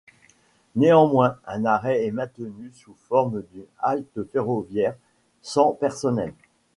[0.75, 4.95] Néanmoins un arrêt est maintenu sous forme d'une halte ferroviaire
[5.43, 6.33] sans personnel.